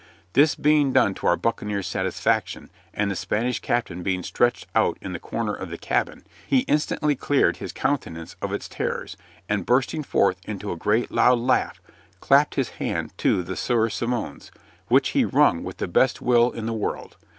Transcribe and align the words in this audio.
This 0.33 0.55
being 0.55 0.93
done 0.93 1.13
to 1.13 1.27
our 1.27 1.35
buccaneer's 1.37 1.85
satisfaction, 1.85 2.71
and 2.91 3.11
the 3.11 3.15
Spanish 3.15 3.59
captain 3.59 4.01
being 4.01 4.23
stretched 4.23 4.65
out 4.73 4.97
in 4.99 5.13
the 5.13 5.19
corner 5.19 5.53
of 5.53 5.69
the 5.69 5.77
cabin, 5.77 6.23
he 6.47 6.61
instantly 6.61 7.15
cleared 7.15 7.57
his 7.57 7.71
countenance 7.71 8.35
of 8.41 8.51
its 8.51 8.67
terrors, 8.67 9.15
and 9.47 9.63
bursting 9.67 10.01
forth 10.01 10.39
into 10.43 10.71
a 10.71 10.75
great 10.75 11.11
loud 11.11 11.37
laugh, 11.37 11.79
clapped 12.19 12.55
his 12.55 12.69
hand 12.81 13.15
to 13.19 13.43
the 13.43 13.55
Sieur 13.55 13.89
Simon's, 13.89 14.49
which 14.87 15.09
he 15.09 15.23
wrung 15.23 15.63
with 15.63 15.77
the 15.77 15.87
best 15.87 16.19
will 16.19 16.49
in 16.49 16.65
the 16.65 16.73
world. 16.73 17.15